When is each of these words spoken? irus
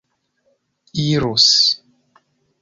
irus 1.03 1.49